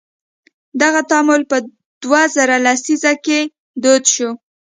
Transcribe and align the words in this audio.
دغه 0.81 1.01
تعامل 1.09 1.41
په 1.51 1.57
دوه 2.03 2.21
زره 2.35 2.55
لسیزه 2.65 3.13
کې 3.25 3.39
دود 3.81 4.03
شو. 4.13 4.29